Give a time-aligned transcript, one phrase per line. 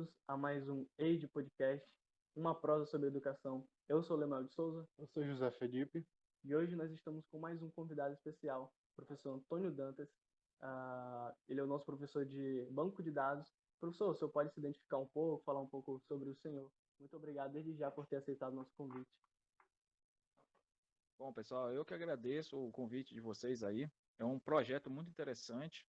[0.00, 1.86] bem-vindos a mais um EID Podcast,
[2.34, 3.66] uma prosa sobre educação.
[3.88, 4.88] Eu sou Lemuel de Souza.
[4.96, 6.06] Eu sou José Felipe.
[6.42, 10.08] E hoje nós estamos com mais um convidado especial, o professor Antônio Dantas.
[10.62, 13.52] Uh, ele é o nosso professor de banco de dados.
[13.78, 16.70] Professor, o senhor pode se identificar um pouco, falar um pouco sobre o senhor.
[16.98, 19.10] Muito obrigado desde já por ter aceitado o nosso convite.
[21.18, 23.90] Bom, pessoal, eu que agradeço o convite de vocês aí.
[24.18, 25.86] É um projeto muito interessante.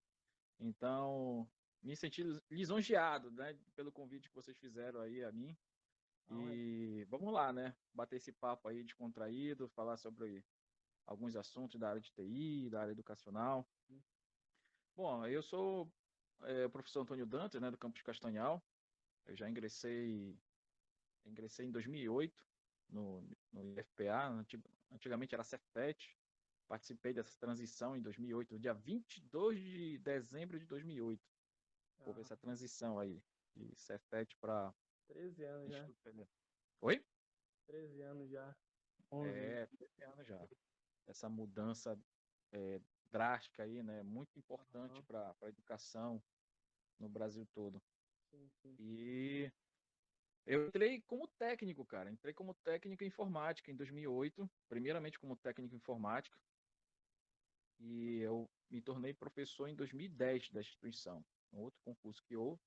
[0.60, 1.48] Então,
[1.82, 5.58] me senti lisonjeado, né, pelo convite que vocês fizeram aí a mim.
[6.30, 7.76] E vamos lá, né?
[7.94, 10.46] Bater esse papo aí descontraído, falar sobre
[11.06, 13.68] alguns assuntos da área de TI, da área educacional.
[14.96, 15.92] Bom, eu sou
[16.44, 18.64] é, o professor Antônio Dantas, né, do campus Castanhal.
[19.26, 20.40] Eu já ingressei,
[21.26, 22.46] ingressei em 2008
[22.90, 24.46] no, no IFPA,
[24.92, 26.18] antigamente era Cefet.
[26.68, 31.31] Participei dessa transição em 2008, dia 22 de dezembro de 2008
[32.06, 33.22] houve essa transição aí
[33.56, 34.74] de Cefet para
[35.08, 35.90] 13 anos já.
[36.82, 37.06] Oi?
[37.68, 38.56] 13 anos já.
[39.12, 39.30] 11.
[39.30, 40.48] É, 13 anos já.
[41.08, 42.00] Essa mudança
[42.52, 44.02] é, drástica aí, né?
[44.04, 45.04] Muito importante uhum.
[45.04, 46.24] para a educação
[47.00, 47.82] no Brasil todo.
[48.30, 48.76] Sim, sim.
[48.80, 49.52] E
[50.46, 52.10] eu entrei como técnico, cara.
[52.10, 56.38] Entrei como técnico em informática em 2008, primeiramente como técnico em informática.
[57.80, 61.26] E eu me tornei professor em 2010 da instituição
[61.60, 62.62] outro concurso que houve,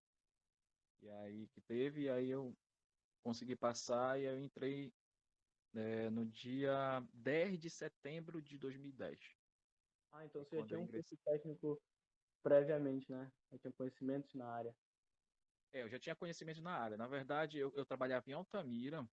[1.02, 2.56] e aí que teve, e aí eu
[3.22, 4.92] consegui passar e eu entrei
[5.74, 9.18] é, no dia 10 de setembro de 2010.
[10.12, 11.82] Ah, então você já tinha um curso técnico
[12.42, 13.32] previamente, né?
[13.50, 14.76] Já tinha conhecimentos na área.
[15.72, 16.96] É, eu já tinha conhecimento na área.
[16.96, 19.06] Na verdade, eu, eu trabalhava em Altamira,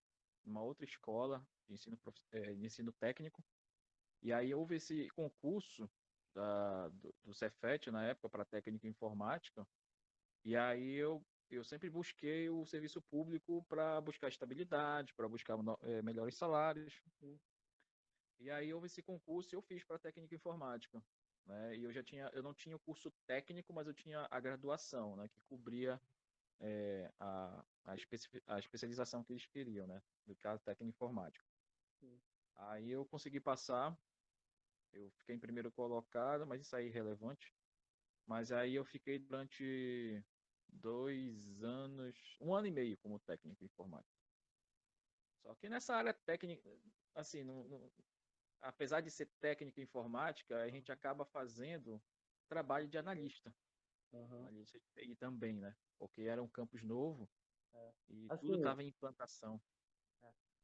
[0.46, 2.00] numa outra escola de ensino,
[2.32, 3.44] é, de ensino técnico,
[4.22, 5.90] e aí houve esse concurso
[6.34, 9.68] da, do, do Cefet na época para técnica informática.
[10.44, 16.02] E aí eu, eu sempre busquei o serviço público para buscar estabilidade, para buscar é,
[16.02, 17.02] melhores salários.
[18.40, 21.02] E aí houve esse concurso e eu fiz para técnica informática.
[21.46, 21.78] Né?
[21.78, 25.16] E eu já tinha, eu não tinha o curso técnico, mas eu tinha a graduação,
[25.16, 25.28] né?
[25.28, 26.02] Que cobria
[26.60, 30.02] é, a, a, especi a, especialização que eles queriam, né?
[30.26, 31.46] Do caso técnica informática.
[32.00, 32.20] Sim.
[32.56, 33.98] Aí eu consegui passar
[34.94, 37.54] eu fiquei em primeiro colocado, mas isso aí é irrelevante.
[38.26, 40.24] Mas aí eu fiquei durante
[40.68, 44.16] dois anos, um ano e meio como técnico informático.
[45.42, 46.70] Só que nessa área técnica,
[47.16, 47.92] assim, no, no,
[48.62, 52.02] apesar de ser técnico informática, a gente acaba fazendo
[52.48, 53.54] trabalho de analista.
[54.14, 54.42] Uhum.
[54.42, 55.76] Analista de TI também, né?
[55.98, 57.30] Porque era um campus novo
[57.74, 57.94] é.
[58.10, 59.62] e assim, tudo estava em implantação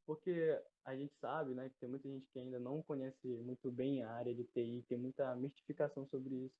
[0.07, 4.01] porque a gente sabe, né, que tem muita gente que ainda não conhece muito bem
[4.01, 6.55] a área de TI, tem muita mistificação sobre isso.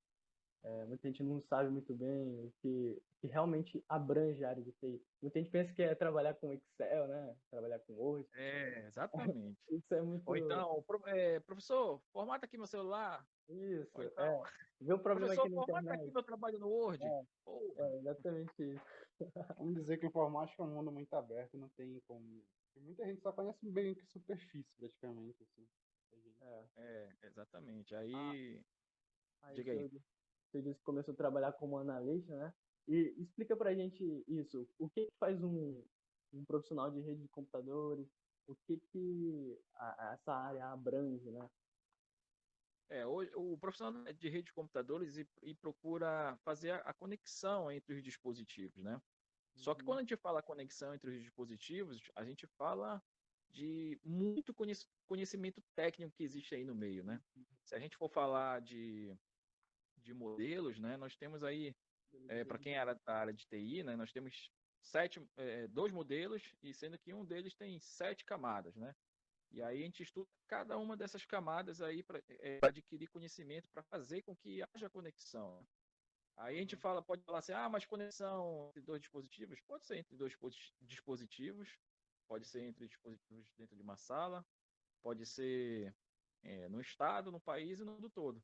[0.64, 4.74] É, muita gente não sabe muito bem o que, que realmente abrange a área de
[4.74, 5.02] TI.
[5.22, 7.36] Muita gente pensa que é trabalhar com Excel, né?
[7.50, 8.28] Trabalhar com Word.
[8.34, 9.58] É, exatamente.
[9.72, 10.28] isso é muito...
[10.28, 13.26] Ou então, é, professor, formata aqui meu celular.
[13.48, 14.44] Isso, então, é.
[14.82, 17.02] Vê o problema professor, aqui na formata aqui meu trabalho no Word.
[17.02, 17.24] É,
[17.78, 18.86] é exatamente isso.
[19.58, 22.44] Vamos dizer que informática é um mundo muito aberto, não tem como
[22.80, 25.44] muita gente só conhece bem que superfície, praticamente.
[25.44, 25.68] Assim.
[26.42, 26.68] É.
[26.78, 27.96] é, exatamente.
[27.96, 28.14] Aí.
[28.14, 29.90] Ah, aí Diga aí.
[30.50, 32.54] Você disse que começou a trabalhar como analista, né?
[32.88, 34.68] E explica pra gente isso.
[34.80, 35.84] O que, que faz um,
[36.34, 38.08] um profissional de rede de computadores?
[38.48, 41.50] O que, que a, essa área abrange, né?
[42.90, 47.70] É, hoje, o profissional de rede de computadores e, e procura fazer a, a, conexão
[47.70, 49.02] entre os dispositivos, né?
[49.58, 53.02] Só que quando a gente fala conexão entre os dispositivos, a gente fala
[53.50, 54.54] de muito
[55.08, 57.22] conhecimento técnico que existe aí no meio, né?
[57.64, 59.16] Se a gente for falar de,
[59.98, 61.76] de modelos, né, nós temos aí,
[62.30, 64.52] é, para quem é da área de TI, né, nós temos
[64.82, 68.96] sete, é, dois modelos, e sendo que um deles tem sete camadas, né?
[69.52, 73.84] E aí a gente estuda cada uma dessas camadas aí para é, adquirir conhecimento para
[73.84, 75.66] fazer com que haja conexão.
[76.38, 79.60] Aí a gente fala, pode falar assim, ah, mas conexão entre dois dispositivos?
[79.62, 80.38] Pode ser entre dois
[80.82, 81.80] dispositivos,
[82.28, 84.46] pode ser entre dispositivos dentro de uma sala,
[85.02, 85.96] pode ser
[86.44, 88.44] é, no estado, no país e no mundo todo.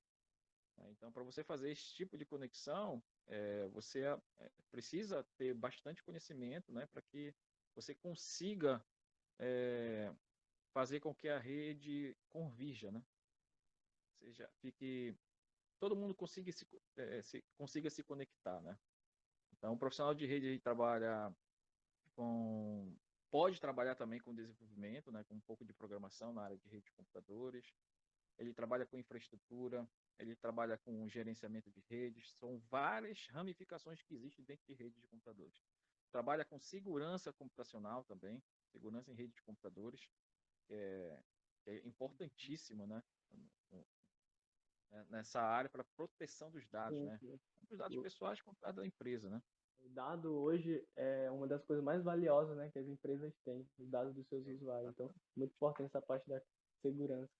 [0.78, 0.90] Né?
[0.92, 4.06] Então, para você fazer esse tipo de conexão, é, você
[4.40, 7.34] é, precisa ter bastante conhecimento né, para que
[7.76, 8.84] você consiga
[9.40, 10.12] é,
[10.74, 13.04] fazer com que a rede convirja, né?
[14.10, 15.16] Ou seja, fique
[15.84, 16.66] todo mundo consiga se,
[16.96, 18.80] é, se, consiga se conectar, né?
[19.52, 21.36] Então, o profissional de rede trabalha
[22.16, 22.98] com
[23.30, 26.86] pode trabalhar também com desenvolvimento, né, com um pouco de programação na área de rede
[26.86, 27.74] de computadores.
[28.38, 29.86] Ele trabalha com infraestrutura,
[30.18, 32.32] ele trabalha com gerenciamento de redes.
[32.40, 35.62] São várias ramificações que existem dentro de rede de computadores.
[36.14, 38.42] trabalha com segurança computacional também,
[38.72, 40.08] segurança em rede de computadores,
[40.66, 41.20] que é,
[41.66, 43.04] é importantíssimo, né?
[45.10, 47.18] Nessa área para proteção dos dados, sim, né?
[47.18, 47.40] Sim.
[47.70, 49.42] Dos dados pessoais com dados da empresa, né?
[49.80, 53.90] O dado hoje é uma das coisas mais valiosas, né, que as empresas têm, os
[53.90, 54.92] dados dos seus usuários.
[54.92, 56.42] Então, muito importante essa parte da
[56.82, 57.34] segurança.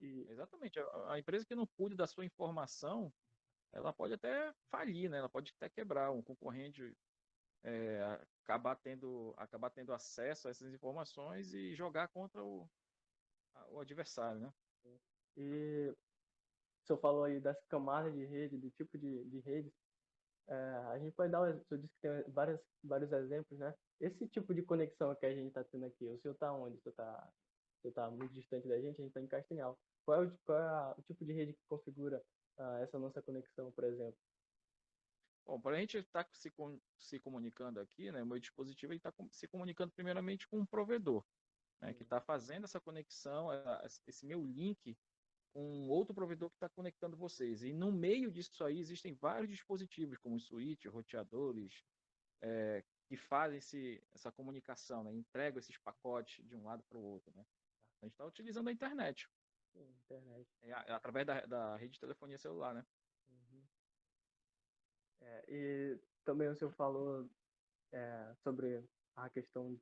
[0.00, 0.24] E...
[0.28, 0.78] Exatamente.
[0.78, 3.12] A, a empresa que não cuida da sua informação,
[3.72, 5.18] ela pode até falir, né?
[5.18, 6.96] Ela pode até quebrar um concorrente
[7.64, 12.68] é, acabar tendo acabar tendo acesso a essas informações e jogar contra o,
[13.70, 14.52] o adversário, né?
[15.36, 15.94] E
[16.88, 19.72] senhor falou aí das camadas de rede, do tipo de, de rede.
[20.48, 20.54] É,
[20.92, 23.74] a gente pode dar, o senhor disse que tem várias, vários exemplos, né?
[24.00, 26.76] Esse tipo de conexão que a gente está tendo aqui, o senhor está onde?
[26.76, 27.32] O senhor está
[27.94, 29.78] tá muito distante da gente, a gente está em Castanhal.
[30.04, 32.22] Qual é o, qual é a, o tipo de rede que configura
[32.58, 34.18] uh, essa nossa conexão, por exemplo?
[35.46, 36.52] Bom, para a gente estar tá se,
[36.98, 41.24] se comunicando aqui, né, meu dispositivo está se comunicando primeiramente com um provedor,
[41.80, 43.48] né, que está fazendo essa conexão,
[44.06, 44.96] esse meu link
[45.52, 47.62] com outro provedor que está conectando vocês.
[47.62, 51.84] E no meio disso aí existem vários dispositivos, como switch, roteadores,
[52.40, 57.02] é, que fazem esse, essa comunicação, né, entregam esses pacotes de um lado para o
[57.02, 57.32] outro.
[57.34, 57.44] Né.
[58.00, 59.28] A gente está utilizando a internet.
[59.72, 60.48] Sim, internet.
[60.62, 62.84] É, é através da, da rede de telefonia celular, né?
[65.20, 67.28] É, e também o senhor falou
[67.92, 68.84] é, sobre
[69.16, 69.80] a questão de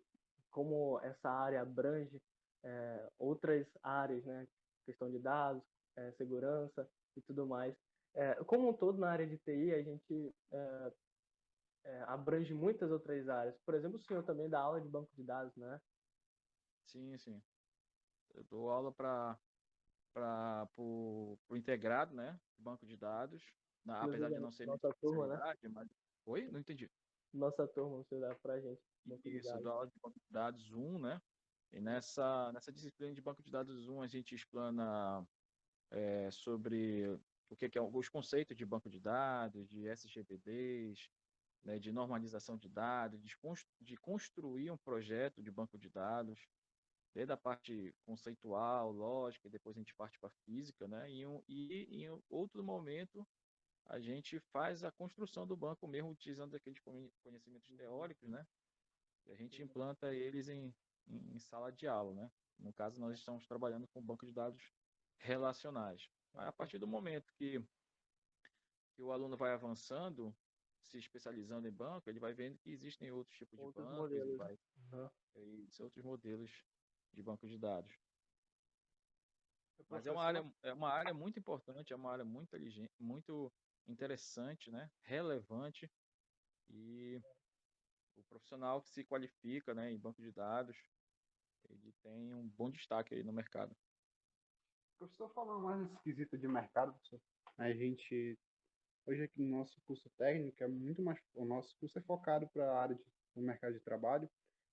[0.50, 2.22] como essa área abrange
[2.62, 4.48] é, outras áreas, né?
[4.86, 5.62] Questão de dados,
[5.96, 7.76] é, segurança e tudo mais.
[8.14, 13.54] É, como um todo, na área de TI, a gente é, abrange muitas outras áreas.
[13.58, 15.80] Por exemplo, o senhor também dá aula de banco de dados, né?
[16.86, 17.42] Sim, sim.
[18.34, 19.38] Eu dou aula para
[20.76, 22.40] o integrado, né?
[22.56, 23.44] Banco de dados
[23.84, 25.54] na, apesar de não ser nossa turma, né?
[25.70, 25.88] Mas...
[26.24, 26.50] Oi?
[26.50, 26.90] Não entendi.
[27.32, 28.80] Nossa turma, você dá pra gente.
[29.24, 31.20] Isso, eu dou aula de banco de dados 1, né?
[31.72, 35.26] E nessa, nessa disciplina de banco de dados 1, a gente explana
[35.90, 37.06] é, sobre
[37.50, 41.10] o que, que é os conceitos de banco de dados, de SGBDs,
[41.64, 43.36] né, de normalização de dados, de,
[43.80, 46.48] de construir um projeto de banco de dados,
[47.14, 51.10] desde a parte conceitual, lógica, e depois a gente parte para a física, né?
[51.10, 53.26] E, um, e em outro momento
[53.86, 56.78] a gente faz a construção do banco mesmo utilizando aqueles
[57.22, 58.46] conhecimentos teóricos, né?
[59.24, 60.74] E a gente implanta eles em,
[61.08, 62.31] em sala de aula, né?
[62.58, 64.73] No caso, nós estamos trabalhando com banco de dados
[65.19, 66.11] relacionais.
[66.35, 67.62] Aí, a partir do momento que,
[68.94, 70.35] que o aluno vai avançando,
[70.85, 74.38] se especializando em banco, ele vai vendo que existem outros tipos outros de bancos, modelos.
[74.38, 74.58] Vai,
[74.93, 75.69] uhum.
[75.81, 76.64] outros modelos
[77.12, 77.93] de banco de dados.
[79.88, 83.53] Mas é uma área, é uma área muito importante, é uma área muito inteligente, muito
[83.87, 84.91] interessante, né?
[85.03, 85.91] relevante
[86.70, 87.20] e
[88.17, 90.76] o profissional que se qualifica né, em banco de dados,
[91.70, 93.74] ele tem um bom destaque aí no mercado.
[94.98, 97.20] Professor, falando mais nesse quesito de mercado, professor,
[97.58, 98.38] a gente,
[99.06, 102.64] hoje aqui no nosso curso técnico, é muito mais, o nosso curso é focado para
[102.64, 103.04] a área de,
[103.34, 104.28] do mercado de trabalho,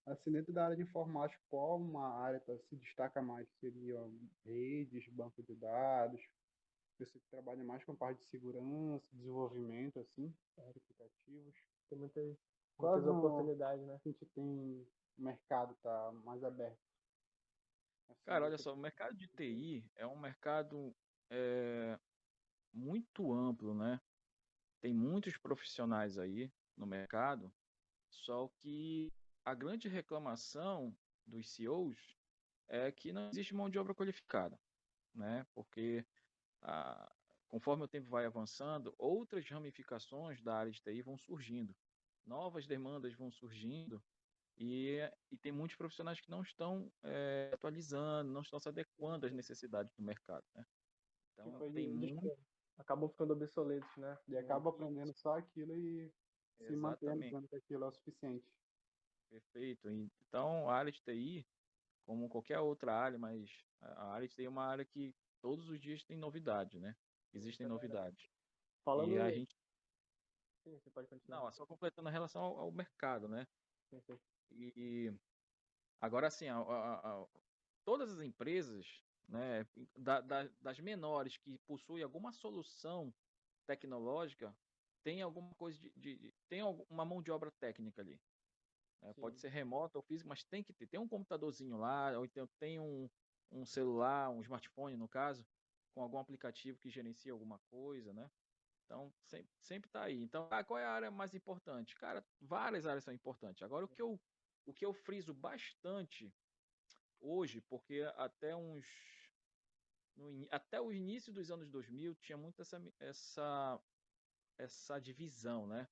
[0.05, 3.47] assim, dentro da área de informática, qual uma área tá, se destaca mais?
[3.59, 3.99] Seria
[4.45, 6.21] redes, banco de dados,
[6.97, 11.55] pessoa que trabalha mais com a parte de segurança, desenvolvimento, assim, aplicativos.
[11.89, 12.37] Tem muitas,
[12.79, 13.93] muitas oportunidades, né?
[13.93, 16.79] A gente tem mercado tá mais aberto.
[18.09, 20.95] Assim, Cara, olha só, o mercado de TI é um mercado
[21.29, 21.99] é,
[22.73, 23.99] muito amplo, né?
[24.81, 27.53] Tem muitos profissionais aí no mercado,
[28.09, 29.11] só que
[29.45, 32.17] a grande reclamação dos CEOs
[32.67, 34.59] é que não existe mão de obra qualificada,
[35.13, 35.45] né?
[35.53, 36.05] Porque
[36.61, 37.13] a,
[37.47, 41.75] conforme o tempo vai avançando, outras ramificações da área de TI vão surgindo,
[42.25, 44.03] novas demandas vão surgindo
[44.57, 44.99] e,
[45.31, 49.93] e tem muitos profissionais que não estão é, atualizando, não estão se adequando às necessidades
[49.95, 50.65] do mercado, né?
[51.33, 52.37] Então tipo, tem muito...
[52.77, 54.17] acabam ficando obsoletos, né?
[54.27, 56.13] E acaba aprendendo só aquilo e
[56.59, 58.47] se mantendo que aquilo é o suficiente.
[59.29, 59.89] Perfeito.
[59.89, 61.45] Então a área de TI,
[62.05, 63.49] como qualquer outra área, mas
[63.81, 66.95] a área de TI é uma área que todos os dias tem novidade, né?
[67.33, 68.29] Existem é novidades.
[68.83, 69.57] Falando e a gente
[70.63, 71.41] Sim, você pode continuar.
[71.41, 73.45] Não, só completando a relação ao, ao mercado, né?
[73.89, 74.19] Sim, sim.
[74.51, 75.13] E
[75.99, 77.27] agora assim, a, a, a,
[77.83, 79.65] todas as empresas, né,
[79.97, 83.13] da, da, das menores que possuem alguma solução
[83.65, 84.55] tecnológica,
[85.03, 88.19] tem alguma coisa de, de, tem uma mão de obra técnica ali.
[89.01, 89.13] Né?
[89.13, 90.87] Pode ser remota ou física, mas tem que ter.
[90.87, 93.09] Tem um computadorzinho lá, ou então tem um,
[93.51, 95.45] um celular, um smartphone no caso,
[95.93, 98.29] com algum aplicativo que gerencia alguma coisa, né?
[98.85, 100.21] Então, sempre, sempre tá aí.
[100.21, 101.95] Então, ah, qual é a área mais importante?
[101.95, 103.63] Cara, várias áreas são importantes.
[103.63, 104.19] Agora, o que eu,
[104.65, 106.33] o que eu friso bastante
[107.19, 108.85] hoje, porque até uns.
[110.15, 113.81] No, até o início dos anos 2000 tinha muito essa, essa,
[114.57, 115.87] essa divisão, né?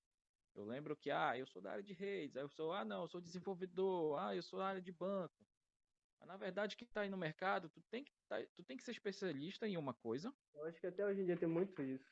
[0.53, 3.03] Eu lembro que, ah, eu sou da área de redes, aí eu sou, ah, não,
[3.03, 5.33] eu sou desenvolvedor, ah, eu sou da área de banco.
[6.19, 8.83] Mas, na verdade, quem está aí no mercado, tu tem, que tá, tu tem que
[8.83, 10.31] ser especialista em uma coisa.
[10.53, 12.05] Eu acho que até hoje em dia tem muito isso.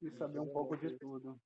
[0.00, 1.40] E saber um pouco de tudo.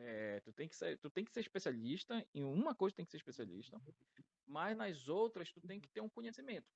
[0.00, 3.10] É, tu tem que ser, tu tem que ser especialista em uma coisa, tem que
[3.10, 3.80] ser especialista,
[4.46, 6.68] mas nas outras tu tem que ter um conhecimento.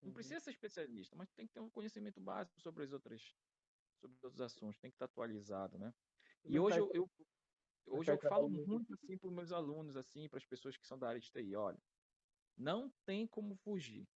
[0.00, 0.14] Não uhum.
[0.14, 3.36] precisa ser especialista, mas tu tem que ter um conhecimento básico sobre as outras,
[4.00, 5.92] sobre os outros assuntos, tem que estar atualizado, né?
[6.44, 7.10] E hoje eu, eu
[7.86, 10.98] hoje eu falo muito assim para os meus alunos, assim, para as pessoas que são
[10.98, 11.80] da área de TI, olha,
[12.56, 14.08] não tem como fugir.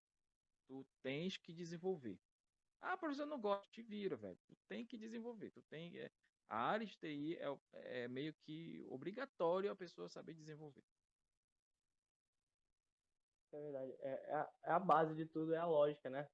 [0.67, 2.19] Tu tens que desenvolver.
[2.81, 4.39] Ah, professor, eu não gosto, te vira, velho.
[4.47, 5.51] Tu tem que desenvolver.
[5.51, 6.11] Tu tem, é,
[6.49, 10.85] a área de TI é, é meio que obrigatório a pessoa saber desenvolver.
[13.53, 13.93] É verdade.
[14.01, 16.29] É, é, a, é, a, base de tudo, é a lógica, né?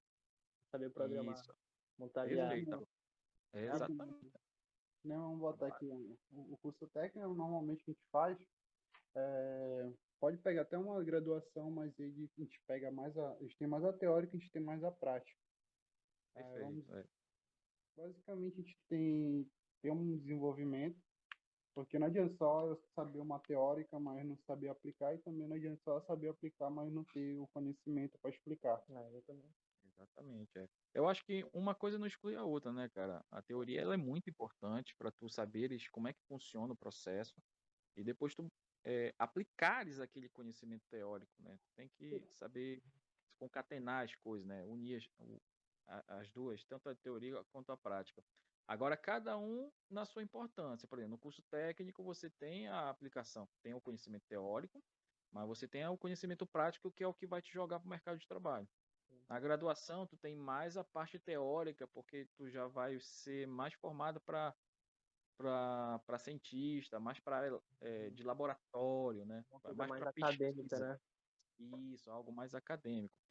[0.70, 1.34] Saber programar.
[1.34, 1.54] Isso.
[1.98, 2.88] Montar Perfeito.
[3.52, 4.32] É exatamente.
[5.04, 5.86] Não, vamos botar aqui.
[6.32, 8.38] O, curso técnico, normalmente, que a gente faz,
[9.14, 13.32] é, pode pegar até uma graduação, mas ele, a gente pega mais a.
[13.32, 15.38] A gente tem mais a teórica, a gente tem mais a prática.
[16.34, 16.86] É, Perfeito.
[16.88, 17.06] Vamos,
[17.96, 19.50] basicamente, a gente tem
[19.82, 20.98] ter um desenvolvimento,
[21.74, 25.80] porque não adianta só saber uma teórica, mas não saber aplicar, e também não adianta
[25.82, 28.82] só saber aplicar, mas não ter o conhecimento para explicar.
[28.88, 29.54] É, exatamente.
[29.84, 30.58] Exatamente.
[30.58, 30.68] É.
[30.94, 33.24] Eu acho que uma coisa não exclui a outra, né, cara?
[33.30, 37.34] A teoria ela é muito importante para tu saberes como é que funciona o processo
[37.96, 38.46] e depois tu
[38.84, 41.56] é, aplicares aquele conhecimento teórico, né?
[41.56, 42.82] Tu tem que saber
[43.38, 44.64] concatenar as coisas, né?
[44.64, 44.96] Unir
[45.86, 48.22] as, as duas, tanto a teoria quanto a prática.
[48.66, 50.88] Agora, cada um na sua importância.
[50.88, 54.82] Por exemplo, no curso técnico, você tem a aplicação, tem o conhecimento teórico,
[55.30, 57.90] mas você tem o conhecimento prático, que é o que vai te jogar para o
[57.90, 58.68] mercado de trabalho.
[59.28, 64.20] Na graduação, tu tem mais a parte teórica, porque tu já vai ser mais formado
[64.20, 64.54] para
[65.38, 69.44] para cientista, mais para é, de laboratório, né?
[69.74, 70.98] mais, mais acadêmica, né?
[71.92, 73.21] Isso, algo mais acadêmico.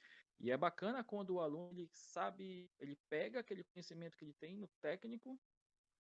[0.42, 4.58] E é bacana quando o aluno ele sabe, ele pega aquele conhecimento que ele tem
[4.58, 5.40] no técnico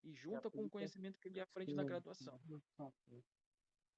[0.03, 2.41] e junta com o conhecimento que ele aprende na graduação.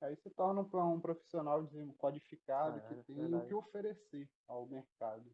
[0.01, 1.65] Aí se torna um profissional
[1.97, 5.33] qualificado ah, que é tem o que oferecer ao mercado.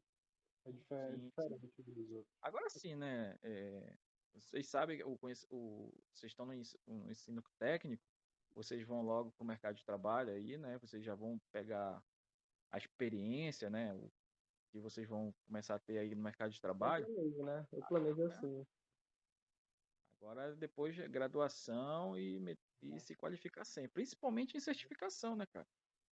[0.66, 1.82] É diferente, sim, diferente sim.
[1.84, 2.36] dos outros.
[2.42, 3.38] Agora sim, né?
[3.42, 3.96] É,
[4.34, 6.52] vocês sabem, o, o, vocês estão no
[7.10, 8.04] ensino técnico,
[8.54, 10.76] vocês vão logo para o mercado de trabalho aí, né?
[10.78, 12.04] Vocês já vão pegar
[12.70, 13.94] a experiência, né?
[13.94, 14.12] O
[14.70, 17.06] que vocês vão começar a ter aí no mercado de trabalho.
[17.06, 17.66] Eu planejo, né?
[17.72, 18.66] Eu planejo assim.
[20.20, 23.92] Agora, depois de graduação e, e se qualificar sempre.
[23.92, 25.66] Principalmente em certificação, né, cara?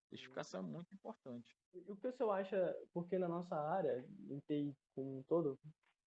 [0.08, 1.58] Certificação é muito importante.
[1.74, 5.58] E o que o senhor acha, porque na nossa área, em TI como um todo,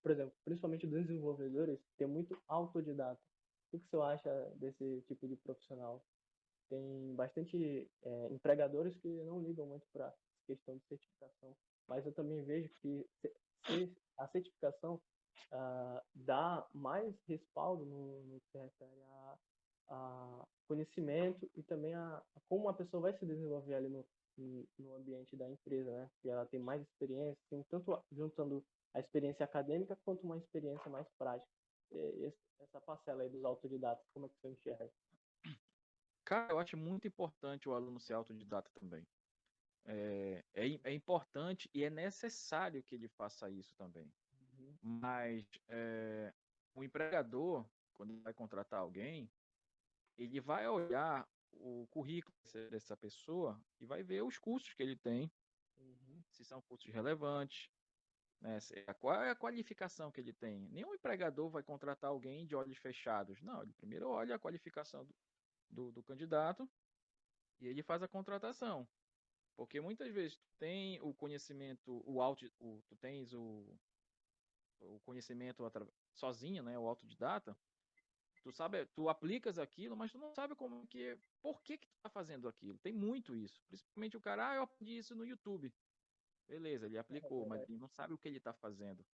[0.02, 3.22] por exemplo, principalmente dos desenvolvedores, tem muito autodidata.
[3.68, 6.04] O que o senhor acha desse tipo de profissional?
[6.70, 10.16] Tem bastante é, empregadores que não ligam muito para
[10.48, 11.56] questão de certificação
[11.90, 13.06] mas eu também vejo que
[14.18, 15.02] a certificação
[15.52, 19.38] uh, dá mais respaldo no, no que refere a,
[19.90, 24.06] a, conhecimento e também a, a, como a pessoa vai se desenvolver ali no,
[24.78, 26.10] no ambiente da empresa, né?
[26.22, 31.08] Que ela tem mais experiência, tem tanto juntando a experiência acadêmica quanto uma experiência mais
[31.18, 31.52] prática.
[31.92, 34.92] E essa parcela aí dos autodidatas, como é que você enxerga?
[36.24, 39.06] Cara, eu acho muito importante o aluno ser autodidata também.
[39.86, 44.12] É, é, é, importante e é necessário que ele faça isso também.
[44.34, 44.78] Uhum.
[44.82, 46.34] Mas é,
[46.76, 49.30] o empregador, quando vai contratar alguém,
[50.18, 52.38] ele vai olhar o currículo
[52.70, 55.32] dessa pessoa e vai ver os cursos que ele tem,
[55.80, 56.24] uhum.
[56.30, 57.70] se são cursos relevantes,
[58.42, 58.60] né,
[59.00, 60.68] qual é a qualificação que ele tem.
[60.70, 63.42] Nenhum empregador vai contratar alguém de olhos fechados.
[63.42, 65.16] Não, ele primeiro olha a qualificação do,
[65.70, 66.70] do, do candidato
[67.60, 68.88] e ele faz a contratação.
[69.60, 73.78] Porque muitas vezes tu tem o conhecimento, o auto, o, tu tens o,
[74.80, 75.70] o conhecimento
[76.14, 77.58] sozinho, né, o autodidata,
[78.42, 82.00] tu sabe, tu aplicas aquilo, mas tu não sabe como que, por que que tu
[82.02, 82.80] tá fazendo aquilo.
[82.80, 83.62] Tem muito isso.
[83.68, 85.74] Principalmente o cara, ah, eu aprendi isso no YouTube.
[86.48, 89.06] Beleza, ele aplicou, mas ele não sabe o que ele tá fazendo.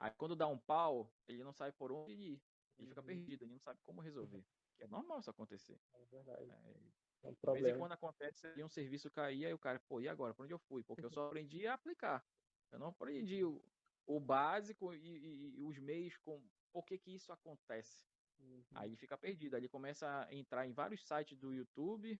[0.00, 2.42] Aí quando dá um pau, ele não sabe por onde ir.
[2.76, 3.06] Ele fica uhum.
[3.06, 4.44] perdido, ele não sabe como resolver.
[4.80, 5.80] É normal isso acontecer.
[5.94, 6.50] É verdade.
[6.50, 6.80] É,
[7.22, 10.00] é um de vez em quando acontece ali um serviço cair, aí o cara, pô,
[10.00, 10.34] e agora?
[10.34, 10.82] Para onde eu fui?
[10.82, 12.24] Porque eu só aprendi a aplicar.
[12.70, 13.62] Eu não aprendi o,
[14.06, 18.04] o básico e, e, os meios com por que, que isso acontece.
[18.38, 18.64] Uhum.
[18.74, 19.54] Aí fica perdido.
[19.54, 22.18] Aí ele começa a entrar em vários sites do YouTube,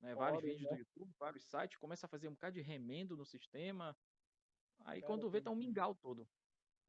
[0.00, 0.14] né?
[0.14, 0.70] Vários vídeos né?
[0.70, 3.96] do YouTube, vários sites, começa a fazer um bocado de remendo no sistema.
[4.84, 6.26] Aí Cara, quando vê, tá um mingau todo.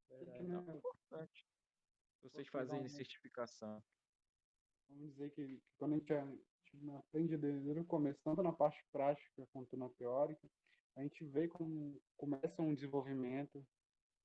[0.09, 0.45] Verdade.
[0.45, 1.47] Então é importante
[2.21, 3.83] vocês fazerem certificação.
[4.87, 6.25] Vamos dizer que, quando a gente, a
[6.77, 10.47] gente aprende desde o começo, tanto na parte prática quanto na teórica,
[10.95, 13.65] a gente vê como começa um desenvolvimento,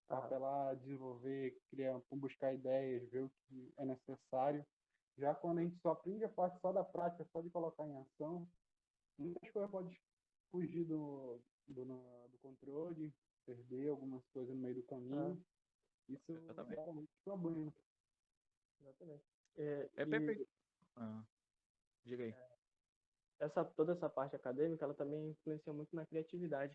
[0.08, 4.64] apelar, desenvolver, criar, buscar ideias, ver o que é necessário.
[5.16, 7.96] Já quando a gente só aprende a parte só da prática, só de colocar em
[7.96, 8.48] ação,
[9.18, 9.96] muitas coisas podem
[10.50, 13.12] fugir do, do, do controle,
[13.44, 15.42] perder algumas coisas no meio do caminho.
[16.08, 16.80] Isso Exatamente.
[16.80, 17.72] é muito problema.
[18.80, 19.24] Exatamente.
[19.56, 20.48] É, É e Pepe.
[20.96, 21.24] Ah,
[22.06, 22.34] diga aí.
[23.40, 26.74] essa, toda essa parte acadêmica, ela também influencia muito na criatividade,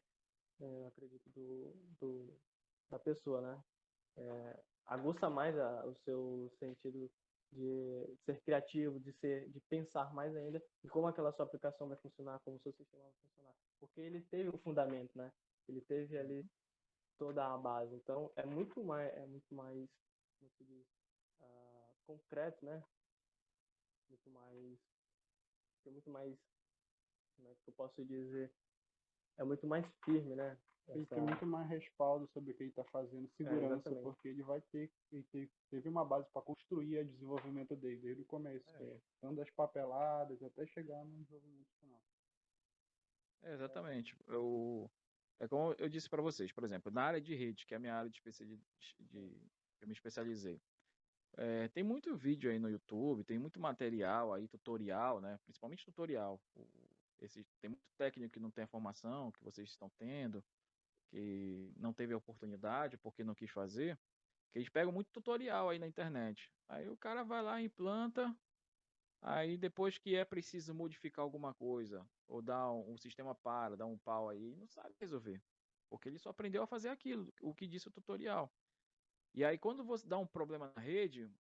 [0.60, 2.40] é, eu acredito, do, do,
[2.90, 3.64] da pessoa, né?
[4.18, 7.10] É, aguça mais a, o seu sentido
[7.52, 11.98] de ser criativo, de ser, de pensar mais ainda em como aquela sua aplicação vai
[11.98, 15.32] funcionar, como o seu sistema vai funcionar, porque ele teve um fundamento, né?
[15.68, 16.46] Ele teve ali
[17.18, 19.90] toda a base, então é muito mais, é muito mais,
[20.58, 20.88] se diz,
[21.42, 22.84] ah, concreto, né?
[24.10, 24.80] Muito mais,
[25.90, 26.38] é muito mais,
[27.36, 28.52] como é que eu posso dizer,
[29.38, 30.58] é muito mais firme, né?
[30.88, 34.04] Ele Essa- tem muito mais respaldo sobre o que ele está fazendo, segurança, exatamente.
[34.04, 38.22] porque ele vai ter, ele te- teve uma base para construir o desenvolvimento dele desde
[38.24, 39.00] o começo, É.
[39.22, 42.02] tanto das papeladas até chegar no desenvolvimento final.
[43.44, 44.16] É, exatamente.
[44.28, 44.92] Eu,
[45.40, 47.80] é como eu disse para vocês, por exemplo, na área de rede, que é a
[47.80, 48.62] minha área de, especiali-
[49.00, 49.42] de
[49.80, 50.62] eu me especializei,
[51.38, 55.40] é, tem muito vídeo aí no YouTube, tem muito material aí, tutorial, né?
[55.44, 56.40] Principalmente tutorial.
[57.20, 60.44] Esse, tem muito técnico que não tem a formação que vocês estão tendo,
[61.10, 63.98] que não teve a oportunidade porque não quis fazer,
[64.52, 66.52] que eles pegam muito tutorial aí na internet.
[66.68, 68.36] Aí o cara vai lá, implanta,
[69.22, 73.86] Aí depois que é preciso modificar alguma coisa, ou dar um, o sistema para, dar
[73.86, 75.42] um pau aí, não sabe resolver.
[75.90, 78.52] Porque ele só aprendeu a fazer aquilo, o que disse o tutorial.
[79.34, 81.32] E aí quando você dá um problema na rede,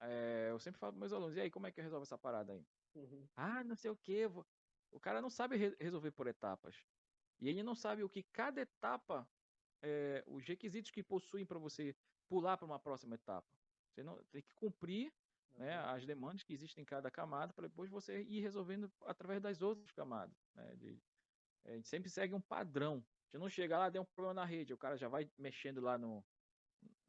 [0.00, 2.18] é, eu sempre falo para meus alunos, e aí, como é que eu resolvo essa
[2.18, 2.66] parada aí?
[2.94, 3.26] Uhum.
[3.36, 4.26] Ah, não sei o que.
[4.90, 6.84] O cara não sabe re- resolver por etapas.
[7.40, 9.30] E ele não sabe o que cada etapa,
[9.82, 11.96] é, os requisitos que possuem para você
[12.28, 13.48] pular para uma próxima etapa.
[13.94, 15.12] Você não tem que cumprir
[15.56, 19.62] né, as demandas que existem em cada camada para depois você ir resolvendo através das
[19.62, 20.36] outras camadas.
[20.54, 21.02] Né, de-
[21.64, 22.98] a gente sempre segue um padrão.
[23.32, 25.80] A gente não chega lá, deu um problema na rede, o cara já vai mexendo
[25.80, 26.24] lá no,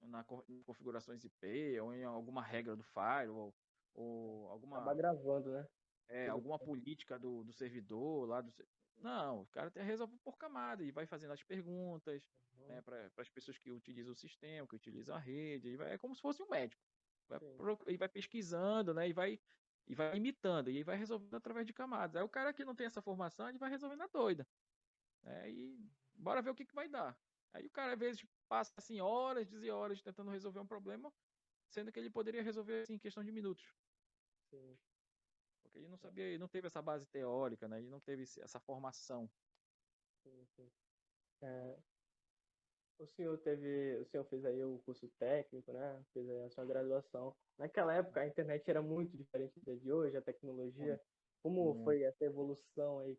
[0.07, 3.55] na em configurações IP ou em alguma regra do firewall
[3.93, 5.67] ou alguma Acaba gravando, né?
[6.07, 8.53] é, alguma política do, do servidor lá do.
[8.97, 12.31] Não, o cara tem resolve por camada e vai fazendo as perguntas
[12.67, 15.69] né, para as pessoas que utilizam o sistema, que utilizam a rede.
[15.69, 16.81] E vai, é como se fosse um médico.
[17.27, 19.07] Vai, pro- e vai pesquisando, né?
[19.09, 19.39] E vai,
[19.87, 22.15] e vai imitando, e vai resolvendo através de camadas.
[22.15, 24.47] Aí o cara que não tem essa formação, ele vai resolvendo a doida.
[25.23, 25.79] né, E
[26.13, 27.19] bora ver o que, que vai dar.
[27.53, 31.13] Aí o cara, às vezes, passa assim, horas e horas tentando resolver um problema,
[31.69, 33.65] sendo que ele poderia resolver assim, em questão de minutos.
[34.49, 34.77] Sim.
[35.63, 37.79] Porque ele não sabia, ele não teve essa base teórica, né?
[37.79, 39.29] Ele não teve essa formação.
[40.23, 40.71] Sim, sim.
[41.41, 41.77] É,
[42.99, 46.03] o senhor teve, o senhor fez aí o curso técnico, né?
[46.13, 47.35] Fez aí a sua graduação.
[47.57, 50.99] Naquela época a internet era muito diferente da de hoje, a tecnologia.
[51.43, 53.17] Como foi essa evolução aí?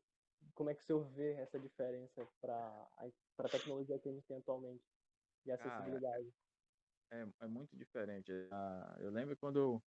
[0.55, 2.89] Como é que o senhor vê essa diferença para
[3.37, 4.83] para a tecnologia que a gente tem atualmente
[5.53, 6.35] acessibilidade?
[7.11, 8.31] É, é muito diferente.
[8.53, 9.83] Ah, eu lembro quando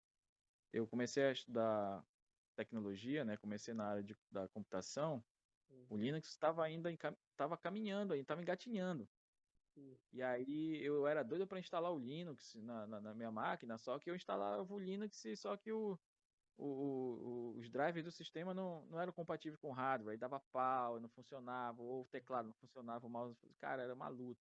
[0.74, 2.08] eu comecei a estudar
[2.56, 3.38] tecnologia, né?
[3.38, 5.26] Comecei na área de, da computação,
[5.90, 5.98] o Uhum.
[5.98, 9.10] Linux estava ainda estava caminhando, ainda estava engatinhando.
[9.74, 10.00] Sim.
[10.12, 13.98] E aí eu era doido para instalar o Linux na, na, na minha máquina, só
[13.98, 15.98] que eu instalava o Linux, só que o,
[16.58, 20.40] o, o- os drivers do sistema não, não eram compatíveis com o hardware, aí dava
[20.52, 24.42] pau, não funcionava, ou o teclado não funcionava, o mouse, cara, era uma luta.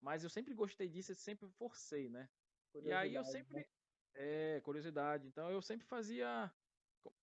[0.00, 2.28] Mas eu sempre gostei disso, eu sempre forcei, né?
[2.74, 3.28] E aí eu né?
[3.28, 3.68] sempre.
[4.14, 5.26] É, curiosidade.
[5.26, 6.52] Então eu sempre fazia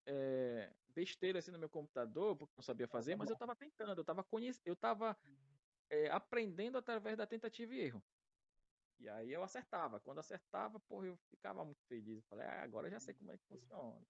[0.05, 4.01] é, besteira assim no meu computador, porque não sabia fazer, mas eu estava tentando, eu
[4.01, 5.17] estava conhecendo, eu estava
[6.11, 8.03] aprendendo através da tentativa e erro.
[8.99, 9.99] E aí eu acertava.
[9.99, 12.17] Quando acertava, porra, eu ficava muito feliz.
[12.17, 14.01] Eu falei, ah, agora eu já sei como é que funciona.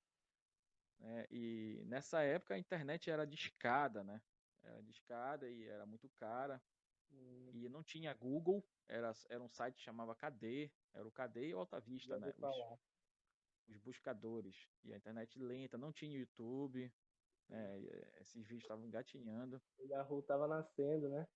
[0.99, 1.25] né?
[1.29, 4.21] e nessa época a internet era discada, né?
[4.63, 6.61] Era discada e era muito cara.
[7.11, 11.47] Hum, E não tinha Google, era, era um site que chamava KD, era o KD
[11.47, 12.33] e o Alta Vista, né?
[12.37, 12.57] Os,
[13.67, 14.67] os buscadores.
[14.83, 16.93] E a internet lenta, não tinha YouTube,
[17.49, 17.79] né?
[17.79, 19.61] e, eh, esses vídeos estavam engatinhando.
[19.79, 21.27] O Yahoo tava nascendo, né?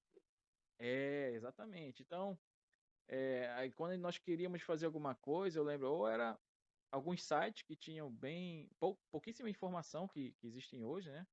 [0.77, 2.01] É, exatamente.
[2.01, 2.39] Então,
[3.07, 6.39] é, aí quando nós queríamos fazer alguma coisa, eu lembro, ou era
[6.91, 11.27] alguns sites que tinham bem pou, pouquíssima informação que, que existem hoje, né?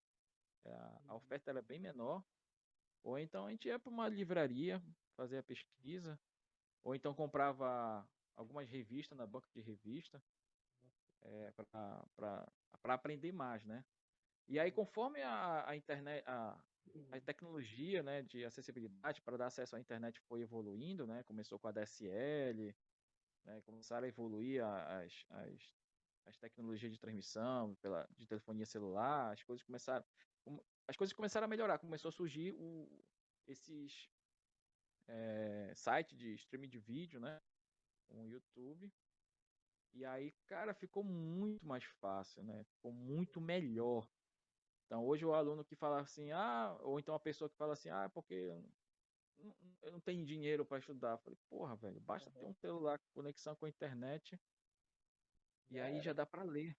[0.66, 1.16] A, a Uhum.
[1.16, 2.24] oferta era bem menor.
[3.06, 4.82] Ou então a gente ia para uma livraria
[5.14, 6.18] fazer a pesquisa,
[6.82, 10.20] ou então comprava algumas revistas na banca de revista
[11.22, 12.04] é, para
[12.82, 13.84] aprender mais, né?
[14.48, 16.60] E aí, conforme a, a internet, a,
[17.12, 21.22] a tecnologia né, de acessibilidade para dar acesso à internet foi evoluindo, né?
[21.22, 22.74] Começou com a DSL,
[23.44, 25.72] né, começaram a evoluir as, as,
[26.26, 30.04] as tecnologias de transmissão pela, de telefonia celular, as coisas começaram
[30.88, 32.88] as coisas começaram a melhorar, começou a surgir o,
[33.46, 34.10] esses
[35.08, 37.40] é, sites de streaming de vídeo, né,
[38.08, 38.92] o YouTube,
[39.92, 44.08] e aí, cara, ficou muito mais fácil, né, ficou muito melhor.
[44.86, 47.88] Então, hoje o aluno que fala assim, ah, ou então a pessoa que fala assim,
[47.88, 51.12] ah, porque eu não, eu não tenho dinheiro para estudar.
[51.12, 54.40] Eu falei, porra, velho, basta ter um celular com conexão com a internet
[55.70, 56.76] e aí já dá para ler.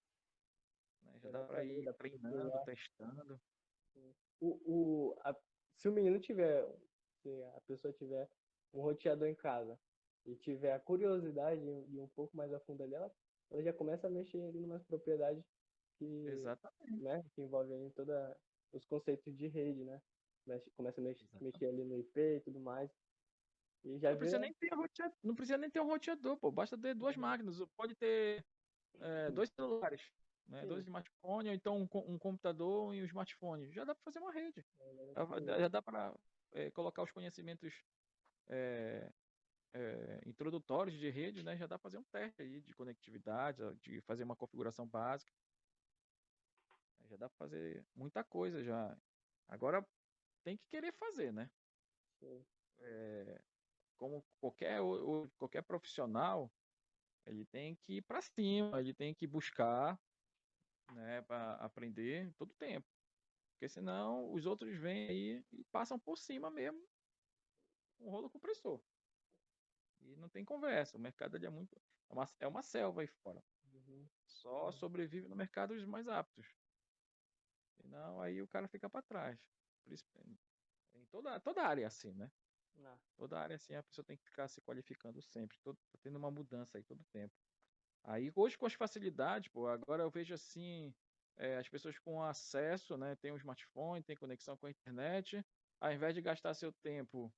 [1.02, 1.18] Né?
[1.20, 3.40] Já dá para ir treinando, testando.
[4.40, 5.34] O, o, a,
[5.76, 6.66] se o menino tiver,
[7.22, 8.28] se a pessoa tiver
[8.72, 9.78] um roteador em casa
[10.24, 13.12] e tiver a curiosidade de um pouco mais a fundo ali, ela,
[13.50, 15.44] ela já começa a mexer ali umas propriedades
[15.96, 17.02] que, Exatamente.
[17.02, 18.36] Né, que envolvem toda
[18.72, 20.00] os conceitos de rede, né?
[20.46, 22.90] Mexe, começa a mexer, mexer, ali no IP e tudo mais.
[23.84, 26.50] E já não, precisa nem ter roteador, não precisa nem ter um roteador, pô.
[26.50, 27.62] Basta ter duas máquinas.
[27.76, 28.44] Pode ter
[29.00, 30.02] é, dois celulares,
[30.48, 30.64] né?
[30.66, 33.70] dois smartphones, ou então um, um, computador e um smartphone.
[33.70, 34.64] Já dá para fazer uma rede.
[35.14, 36.14] Já, já dá para
[36.52, 37.84] é, colocar os conhecimentos
[38.48, 39.10] é,
[40.26, 41.56] introdutórios de rede, né?
[41.56, 45.32] Já dá para fazer um teste aí de conectividade, de fazer uma configuração básica.
[47.08, 48.96] Já dá para fazer muita coisa já.
[49.46, 49.86] Agora
[50.42, 51.50] tem que querer fazer, né?
[52.80, 53.40] É,
[53.96, 54.80] como qualquer,
[55.36, 56.50] qualquer profissional,
[57.26, 59.98] ele tem que ir para cima, ele tem que buscar,
[60.92, 62.88] né, para aprender todo tempo.
[63.52, 66.80] Porque senão os outros vêm aí e passam por cima mesmo
[67.98, 68.80] um rolo compressor.
[70.00, 70.96] E não tem conversa.
[70.96, 71.76] O mercado é muito.
[72.08, 73.42] É uma, é uma selva aí fora.
[73.72, 74.08] Uhum.
[74.26, 76.46] Só sobrevive no mercado os mais aptos.
[77.76, 79.38] Senão aí o cara fica para trás.
[80.94, 82.30] Em toda, toda área é assim, né?
[82.76, 82.98] Não.
[83.16, 85.58] Toda área assim, a pessoa tem que ficar se qualificando sempre.
[85.62, 87.34] Todo, tá tendo uma mudança aí todo tempo.
[88.04, 90.94] Aí hoje com as facilidades, pô, agora eu vejo assim,
[91.36, 93.14] é, as pessoas com acesso, né?
[93.16, 95.44] Tem um smartphone, tem conexão com a internet,
[95.80, 97.32] ao invés de gastar seu tempo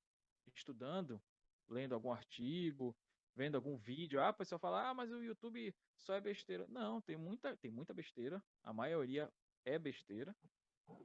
[0.55, 1.21] estudando,
[1.69, 2.97] lendo algum artigo,
[3.35, 6.67] vendo algum vídeo, ah, a pessoa fala, ah, mas o YouTube só é besteira.
[6.69, 8.43] Não, tem muita, tem muita besteira.
[8.63, 9.31] A maioria
[9.65, 10.35] é besteira.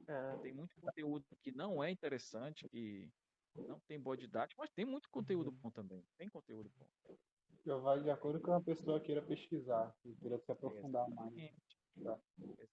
[0.08, 0.36] É.
[0.38, 3.08] Tem muito conteúdo que não é interessante, que
[3.54, 6.04] não tem boa didática, mas tem muito conteúdo bom também.
[6.16, 7.16] Tem conteúdo bom.
[7.66, 11.52] Já vai de acordo com a pessoa queira pesquisar, queira se aprofundar Exatamente.
[11.96, 12.20] mais.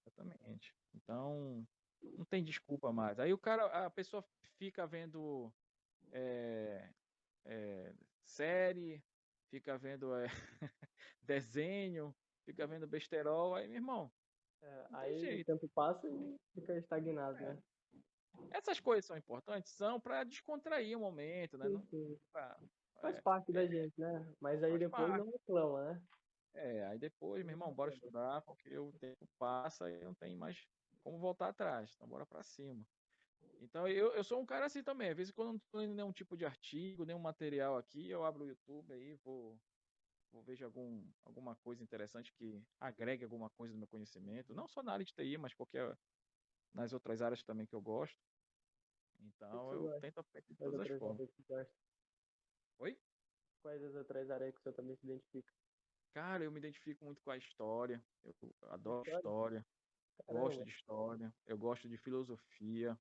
[0.06, 0.76] Exatamente.
[0.94, 1.68] Então,
[2.16, 3.20] não tem desculpa mais.
[3.20, 4.24] Aí o cara, a pessoa
[4.60, 5.52] fica vendo
[6.12, 6.94] é,
[7.44, 9.04] é, série,
[9.50, 10.28] fica vendo é,
[11.24, 14.12] desenho, fica vendo besterol, aí, meu irmão.
[14.62, 17.58] É, aí o tempo passa e fica estagnado, né?
[18.52, 21.68] Essas coisas são importantes, são para descontrair o momento, né?
[21.68, 22.20] Sim, sim.
[22.32, 22.60] Pra,
[23.04, 24.34] Faz parte da gente, né?
[24.40, 25.18] Mas aí depois parte.
[25.18, 26.02] não reclama, né?
[26.54, 30.66] É, aí depois, meu irmão, bora estudar, porque o tempo passa e não tem mais
[31.04, 31.92] como voltar atrás.
[31.96, 32.82] Então bora para cima.
[33.60, 35.10] Então eu, eu sou um cara assim também.
[35.10, 38.46] Às vezes quando não tô lendo nenhum tipo de artigo, nenhum material aqui, eu abro
[38.46, 39.60] o YouTube aí, vou,
[40.32, 44.54] vou vejo algum, alguma coisa interessante que agregue alguma coisa no meu conhecimento.
[44.54, 45.98] Não só na área de TI, mas qualquer
[46.74, 48.18] nas outras áreas também que eu gosto.
[49.20, 51.30] Então eu tento aprender de todas as formas.
[52.80, 52.98] Oi?
[53.62, 55.54] Quais as outras áreas que você também se identifica?
[56.14, 58.04] Cara, eu me identifico muito com a história.
[58.24, 58.34] Eu
[58.70, 59.66] adoro história.
[60.20, 60.42] história.
[60.42, 61.34] Gosto de história.
[61.46, 62.98] Eu gosto de filosofia.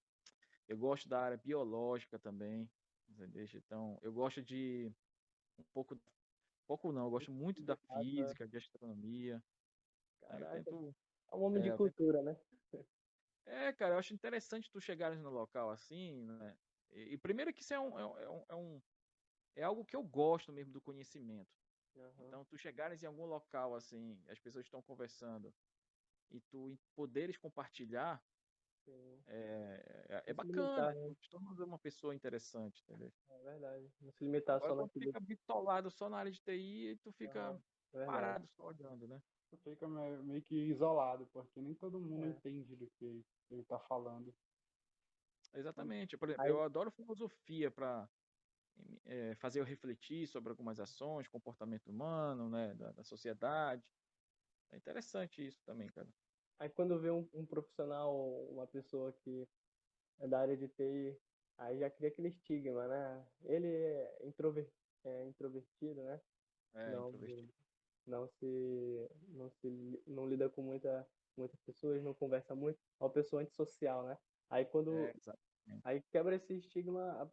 [0.69, 2.71] Eu gosto da área biológica também.
[3.09, 3.47] Entendeu?
[3.55, 4.91] Então, eu gosto de
[5.59, 6.01] um pouco.
[6.67, 9.43] Pouco não, eu gosto muito da física, de astronomia.
[10.21, 10.95] Caraca, tento,
[11.31, 12.37] é um homem é, de cultura, né?
[13.45, 16.57] É, cara, eu acho interessante tu chegares no local assim, né?
[16.93, 18.83] E, e primeiro que isso é um, é, um, é um
[19.57, 21.51] é algo que eu gosto mesmo do conhecimento.
[21.95, 22.27] Uhum.
[22.27, 25.53] Então, tu chegares em algum local assim, as pessoas estão conversando
[26.31, 28.23] e tu poderes compartilhar,
[29.29, 30.93] é, é, é bacana.
[30.93, 31.15] Né?
[31.21, 33.13] Tu torna uma pessoa interessante, entendeu?
[33.31, 33.93] É verdade.
[34.01, 35.07] Não se limitar Agora, só naquilo.
[35.07, 37.61] fica bitolado só na área de TI e tu fica
[37.93, 39.23] é parado só olhando, né?
[39.51, 44.35] Tu fica meio que isolado, porque nem todo mundo entende do que ele tá falando.
[45.53, 46.17] Exatamente.
[46.17, 46.51] Por exemplo, Aí...
[46.51, 48.09] eu adoro filosofia para
[49.05, 53.83] é, fazer eu refletir sobre algumas ações, comportamento humano, né, da, da, sociedade.
[54.71, 56.09] É interessante isso também, cara.
[56.59, 58.15] Aí quando vê um, um profissional,
[58.51, 59.49] uma pessoa que
[60.21, 61.19] é da área de TI,
[61.59, 63.27] aí já cria aquele estigma, né?
[63.45, 64.71] Ele é, introver,
[65.05, 66.21] é introvertido, né?
[66.75, 67.53] É, não, introvertido.
[68.07, 71.07] não se não se não lida com muita
[71.37, 74.17] muitas pessoas, não conversa muito, é uma pessoa antissocial, né?
[74.49, 75.15] Aí quando É,
[75.85, 77.31] aí quebra esse estigma,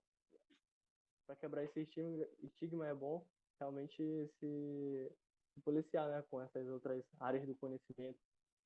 [1.30, 3.24] para quebrar esse estigma, estigma é bom
[3.60, 3.98] realmente
[4.40, 5.16] se,
[5.54, 8.20] se policiar, né, com essas outras áreas do conhecimento,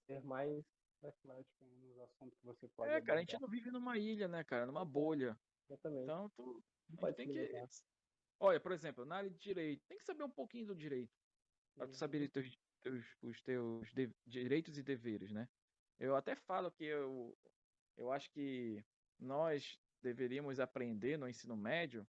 [0.05, 0.63] ser mais
[1.03, 3.41] eclético nos assuntos que você pode É, cara, a gente abordar.
[3.41, 4.65] não vive numa ilha, né, cara?
[4.65, 5.37] Numa bolha.
[5.67, 6.03] exatamente.
[6.03, 6.63] Então, tu,
[6.97, 7.51] pode tem que.
[8.39, 11.11] Olha, por exemplo, na área de direito, tem que saber um pouquinho do direito.
[11.75, 15.49] Para tu saber os teus, teus- os teus de- direitos e deveres, né?
[15.99, 17.37] Eu até falo que eu,
[17.97, 18.85] eu acho que
[19.19, 22.07] nós deveríamos aprender no ensino médio,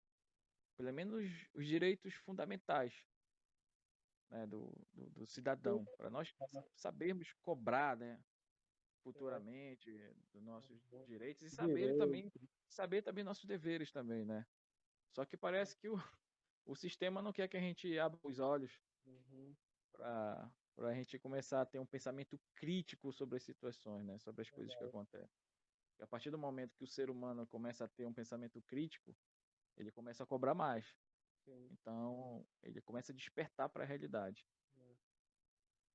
[0.77, 3.05] pelo menos os direitos fundamentais,
[4.31, 6.35] né, do, do, do cidadão, para nós
[6.75, 8.25] sabermos cobrar, né,
[9.03, 9.91] futuramente
[10.33, 12.31] dos nossos direitos e saber também
[12.69, 14.47] saber também nossos deveres também, né?
[15.15, 15.95] Só que parece que o,
[16.65, 19.55] o sistema não quer que a gente abra os olhos Uhum.
[19.93, 24.19] para para a gente começar a ter um pensamento crítico sobre as situações, né?
[24.19, 25.39] Sobre as coisas que acontecem.
[26.01, 29.17] E a partir do momento que o ser humano começa a ter um pensamento crítico,
[29.77, 30.95] ele começa a cobrar mais.
[31.45, 31.69] Sim.
[31.71, 34.49] Então, ele começa a despertar para a realidade.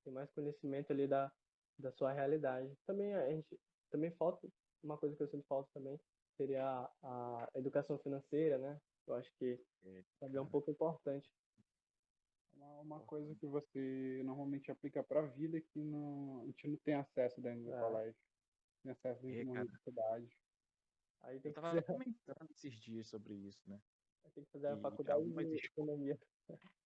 [0.03, 1.31] Tem mais conhecimento ali da,
[1.77, 2.73] da sua realidade.
[2.85, 4.47] Também a gente também falta
[4.83, 5.99] uma coisa que eu sinto falta também
[6.37, 6.63] seria
[7.03, 8.79] a, a educação financeira, né?
[9.05, 11.29] Eu acho que É, também é um pouco importante.
[12.53, 16.77] Uma, uma coisa que você normalmente aplica para a vida que não, a gente não
[16.77, 17.79] tem acesso dentro do É.
[17.79, 18.15] colégio.
[18.83, 19.65] Tem acesso dentro É, de uma cara.
[19.65, 20.39] universidade.
[21.21, 23.81] Aí tem Eu que tava fazer, comentando esses dias sobre isso, né?
[24.33, 26.17] tem que fazer a E faculdade algumas de economia.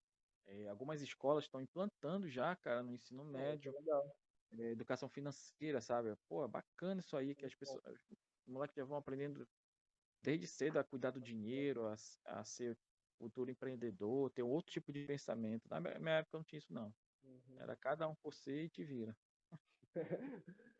[0.45, 4.15] É, algumas escolas estão implantando já, cara, no ensino médio, isso é legal.
[4.51, 6.15] é, educação financeira, sabe?
[6.27, 7.83] Pô, é bacana isso aí, que as pessoas,
[8.45, 9.47] os moleques já vão aprendendo
[10.23, 12.77] desde cedo a cuidar do dinheiro, a, a ser
[13.19, 15.69] futuro empreendedor, ter outro tipo de pensamento.
[15.69, 16.95] Na minha minha época não tinha isso, não.
[17.23, 17.57] Uhum.
[17.57, 19.17] Era cada um por si e te vira.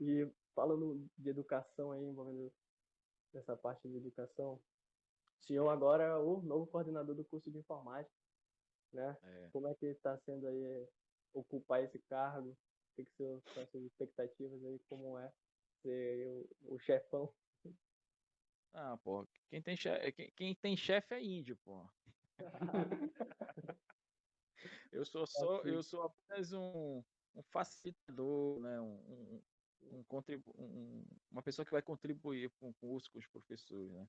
[0.00, 2.52] E falando de educação aí, envolvendo
[3.34, 8.14] essa parte de educação, o senhor agora é o novo coordenador do curso de informática,
[8.92, 9.16] né?
[9.22, 9.48] É.
[9.52, 10.88] Como é que está sendo aí
[11.32, 12.56] ocupar esse cargo?
[12.98, 14.78] O que são as suas expectativas aí?
[14.88, 15.32] Como é
[15.82, 17.32] ser o, o chefão?
[18.72, 21.88] Ah, pô, quem tem chefe, quem, quem tem chefe é índio, pô.
[24.92, 27.04] Eu sou só, eu sou apenas um,
[27.34, 28.80] um facilitador, né?
[28.80, 29.42] Um, um,
[29.82, 30.04] um
[30.58, 34.06] um- uma pessoa que vai contribuir com o curso, com os professores, né?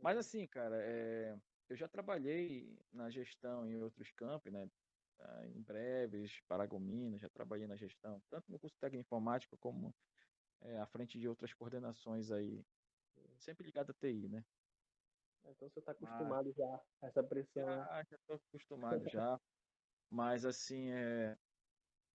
[0.00, 1.36] Mas assim, cara, é,
[1.68, 4.68] eu já trabalhei na gestão em outros campos, né?
[5.20, 9.96] ah, Em Breves, Paragominas, já trabalhei na gestão, tanto no curso técnico informática como
[10.62, 12.66] é, à frente de outras coordenações aí,
[13.38, 14.44] sempre ligado à TI, né?
[15.44, 17.88] Então você está acostumado já a essa pressão, né?
[17.90, 19.40] Já, já tô acostumado já.
[20.10, 21.38] Mas assim, é,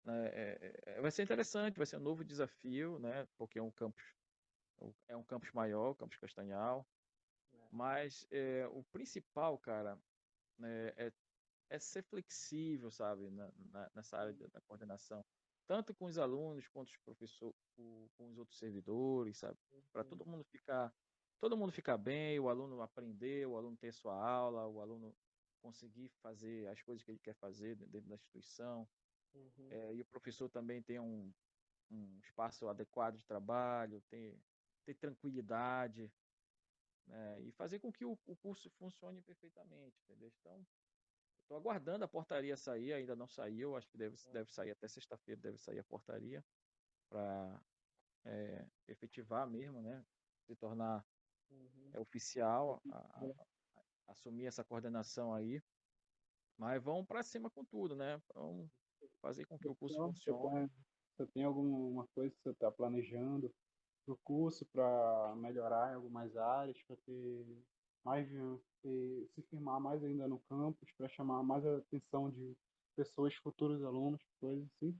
[0.07, 3.27] é, é- vai ser interessante, vai ser um novo desafio, né?
[3.37, 4.03] Porque é um campus,
[5.07, 6.87] é um campus maior, campus Castanhal.
[7.71, 10.01] Mas é, o principal, cara,
[10.57, 11.11] né, é,
[11.69, 15.25] é ser flexível, sabe, na, na- nessa área da, da coordenação,
[15.67, 19.59] tanto com os alunos quanto os professores, com, com os outros servidores, sabe,
[19.91, 20.93] para todo mundo ficar,
[21.39, 25.17] todo mundo ficar bem, o aluno aprender, o aluno ter sua aula, o aluno
[25.61, 28.89] conseguir fazer as coisas que ele quer fazer de- dentro da instituição,
[29.33, 29.69] Uhum.
[29.69, 31.33] é, e o professor também ter um,
[31.91, 34.41] um espaço adequado de trabalho, ter,
[34.85, 36.11] ter tranquilidade,
[37.05, 40.31] né, e fazer com que o, o curso funcione perfeitamente, entendeu?
[40.39, 40.65] Então,
[41.41, 45.41] estou aguardando a portaria sair, ainda não saiu, acho que deve, deve sair até sexta-feira,
[45.41, 46.45] deve sair a portaria
[47.09, 47.61] para
[48.87, 50.05] efetivar mesmo, né?
[50.47, 51.05] Se tornar
[51.49, 51.91] Uhum.
[51.93, 53.25] é, oficial, a- a-
[53.75, 55.61] a- assumir essa coordenação aí.
[56.57, 58.21] Mas vão para cima com tudo, né?
[58.33, 58.69] Vamos
[59.21, 60.69] fazer com que o curso Então, funcione.
[61.17, 63.53] Você tem alguma coisa que você está planejando
[64.05, 67.63] para o curso para melhorar em algumas áreas, para ter
[68.03, 68.27] mais
[68.81, 72.57] ter- se firmar mais ainda no campus, para chamar mais a atenção de
[72.95, 74.99] pessoas, futuros alunos, coisas assim?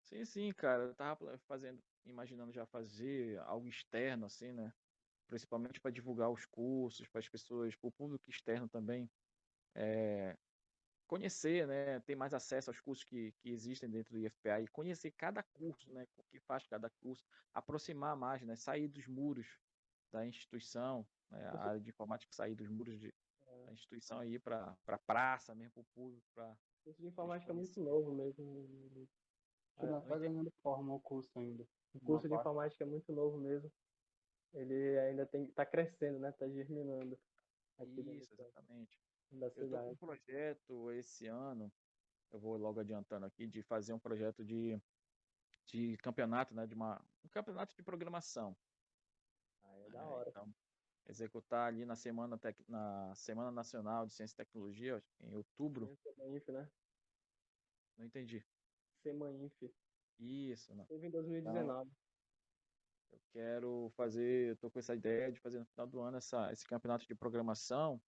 [0.00, 0.84] Sim, sim, cara.
[0.84, 4.72] Eu tava fazendo, imaginando já fazer algo externo, assim, né?
[5.26, 9.10] Principalmente para divulgar os cursos, para as pessoas, para o público externo também,
[9.74, 10.38] é,
[11.06, 12.00] conhecer, né?
[12.00, 15.92] Ter mais acesso aos cursos que, que existem dentro do IFPA e conhecer cada curso,
[15.92, 16.06] né?
[16.16, 18.56] O que faz cada curso, aproximar mais, né?
[18.56, 19.46] Sair dos muros
[20.12, 21.46] da instituição, né?
[21.48, 23.12] A área de informática sair dos muros de,
[23.66, 27.54] da instituição aí para para praça mesmo, para o público, para curso de informática é
[27.54, 28.78] muito novo mesmo.
[29.78, 31.66] Ainda tá ganhando forma o curso ainda.
[31.92, 33.70] O curso de informática é muito novo mesmo.
[34.54, 36.32] Ele ainda tem, tá crescendo, né?
[36.32, 37.18] Tá germinando
[37.78, 39.05] Isso, exatamente.
[39.30, 39.92] Da Eu tô com cidade.
[39.92, 41.72] um projeto esse ano,
[42.32, 44.80] eu vou logo adiantando aqui, de fazer um projeto de,
[45.66, 46.66] de campeonato, né?
[46.66, 48.56] De uma, um campeonato de programação.
[49.62, 50.30] Aí é da né, hora.
[50.30, 50.54] Então,
[51.08, 55.86] executar ali na semana, tec- na semana Nacional de Ciência e Tecnologia, em outubro.
[56.02, 56.70] Semainf, né?
[57.96, 58.44] Não entendi.
[59.02, 59.54] Semainf.
[60.18, 60.86] Isso, não.
[60.86, 61.90] Teve em 2019.
[63.10, 66.50] Eu quero fazer, eu tô com essa ideia de fazer no final do ano essa,
[66.52, 68.02] esse campeonato de programação.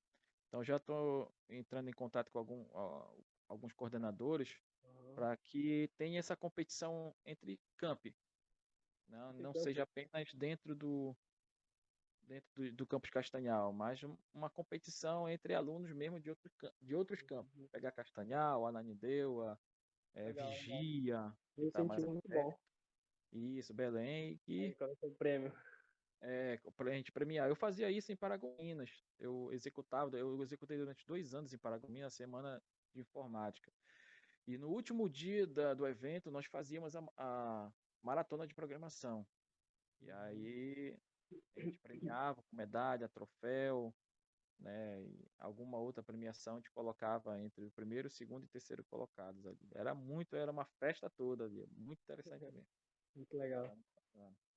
[0.48, 3.06] Então já estou entrando em contato com algum, ó,
[3.46, 5.14] alguns coordenadores Aham.
[5.14, 8.14] para que tenha essa competição entre campi.
[9.08, 11.14] Não, não Então- seja apenas dentro do
[12.22, 16.50] dentro do, do campus Castanhal, mas um- uma competição entre alunos mesmo de, outro,
[16.82, 17.58] de outros campos.
[17.58, 17.66] Uhum.
[17.68, 19.58] Pegar Castanhal, Ananindeua,
[20.14, 20.50] Legal, legal.
[20.50, 22.54] Vigia, Um tá mais muito bom.
[23.32, 25.52] isso, Belém, e é o prêmio?
[26.20, 27.48] É, para a gente premiar.
[27.48, 29.04] Eu fazia isso em Paragominas.
[29.18, 33.72] Eu executava, eu executei durante dois anos em Paragominas a semana de informática.
[34.46, 39.28] E no último dia da- do evento, nós fazíamos a, a maratona de programação.
[40.00, 40.98] E aí
[41.56, 43.96] a gente premiava com medalha, troféu,
[44.58, 44.96] né?
[45.38, 49.70] Alguma outra premiação a gente colocava entre o primeiro, segundo e terceiro colocados ali.
[49.74, 52.68] Era muito, era uma festa toda ali, muito interessante mesmo.
[53.14, 53.76] Muito legal.
[53.94, 54.47] bacana.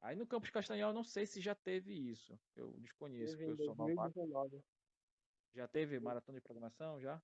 [0.00, 2.38] Aí no Campus Castanhal, não sei se já teve isso.
[2.56, 4.16] Eu desconheço, Teve porque eu sou novato.
[4.16, 4.62] 2019.
[5.54, 7.00] Já teve maratona de programação?
[7.00, 7.22] Já?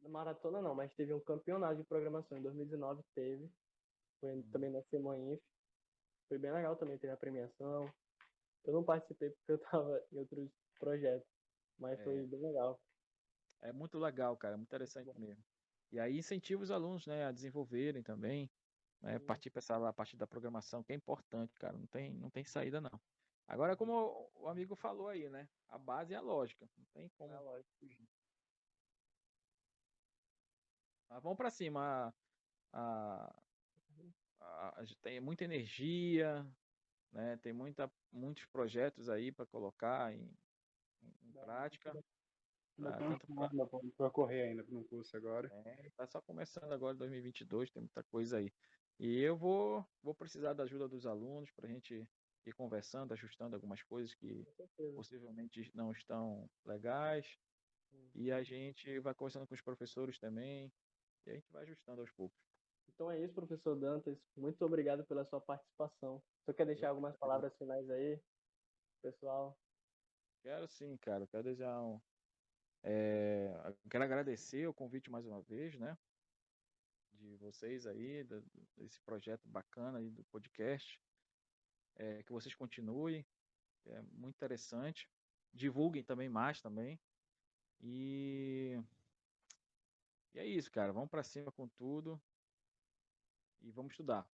[0.00, 2.38] Na maratona não, mas teve um campeonato de programação.
[2.38, 3.50] Em 2019 teve.
[4.20, 4.50] Foi Uhum.
[4.52, 5.40] também na Semainf.
[6.28, 7.94] Foi bem legal também, teve a premiação.
[8.64, 11.28] Eu não participei porque eu tava em outros projetos.
[11.78, 12.04] Mas É.
[12.04, 12.80] foi bem legal.
[13.60, 15.44] É muito legal, cara, é muito interessante mesmo.
[15.90, 18.50] E aí incentiva os alunos, né, a desenvolverem também,
[19.04, 22.44] né, partir para essa parte da programação, que é importante, cara, não tem, não tem
[22.44, 23.00] saída não.
[23.46, 27.32] Agora, como o- amigo falou aí, né, a base é a lógica, não tem como
[27.32, 27.74] É lógico.
[31.08, 32.14] Mas vamos para cima.
[32.72, 33.42] A,
[34.40, 36.44] a, a gente tem muita energia,
[37.12, 37.36] né?
[37.38, 40.36] Tem muita, muitos projetos aí para colocar em,
[41.02, 41.92] em- prática.
[42.78, 45.48] Ainda Ah, tem tanto pra correr ainda no curso agora.
[45.64, 48.52] É, tá só começando agora 2022, tem muita coisa aí.
[48.98, 52.08] E eu vou, vou precisar da ajuda dos alunos para a gente
[52.46, 54.46] ir conversando, ajustando algumas coisas que
[54.94, 57.38] possivelmente não estão legais.
[58.14, 60.72] E a gente vai conversando com os professores também.
[61.26, 62.38] E a gente vai ajustando aos poucos.
[62.94, 64.18] Então é isso, professor Dantas.
[64.36, 66.22] Muito obrigado pela sua participação.
[66.44, 68.20] Você quer deixar algumas palavras finais aí,
[69.02, 69.58] pessoal?
[70.42, 71.26] Quero sim, cara.
[71.26, 72.00] Quero desejar um.
[72.82, 73.50] é,
[73.90, 75.96] quero agradecer o convite mais uma vez, né?
[77.24, 78.22] De vocês aí,
[78.76, 81.00] desse projeto bacana aí do podcast.
[81.96, 83.24] É, que vocês continuem.
[83.86, 85.08] É muito interessante.
[85.52, 87.00] Divulguem também mais também.
[87.80, 88.78] E.
[90.34, 90.92] E é isso, cara.
[90.92, 92.20] Vamos pra cima com tudo.
[93.62, 94.28] E vamos estudar.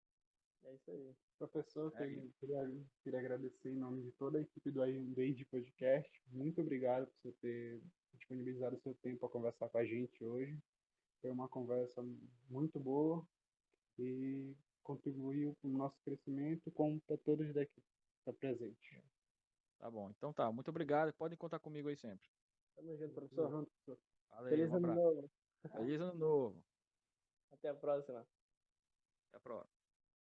[0.63, 1.15] É isso aí.
[1.37, 6.21] Professor, É queria, queria, queria agradecer em nome de toda a equipe do Rage Podcast.
[6.27, 7.81] Muito obrigado por você ter
[8.13, 10.61] disponibilizado o seu tempo para conversar com a gente hoje.
[11.21, 12.03] Foi uma conversa
[12.49, 13.25] muito boa
[13.99, 17.81] e contribuiu para o nosso crescimento, como para todos daqui
[18.19, 19.03] está presente.
[19.77, 20.09] Tá bom.
[20.11, 20.51] Então tá.
[20.51, 21.13] Muito obrigado.
[21.13, 22.29] Podem contar comigo aí sempre.
[22.75, 23.67] Tamo junto, professor.
[24.29, 25.31] Valeu, Feliz um ano novo.
[25.75, 26.63] Feliz ano novo.
[27.51, 28.19] Até a próxima.
[28.19, 29.81] Até a próxima.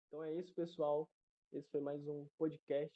[0.07, 1.09] Então é isso, pessoal.
[1.51, 2.95] Esse foi mais um podcast.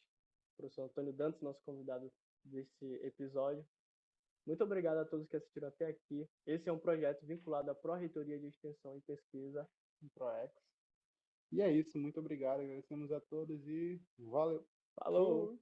[0.58, 2.12] Professor Antônio Dantas, nosso convidado
[2.44, 3.66] desse episódio.
[4.46, 6.28] Muito obrigado a todos que assistiram até aqui.
[6.46, 9.68] Esse é um projeto vinculado à Pró-Reitoria de Extensão e Pesquisa,
[10.16, 10.54] ProEx.
[11.52, 12.62] E é isso, muito obrigado.
[12.62, 14.66] Agradecemos a todos e valeu!
[14.96, 15.60] Falou!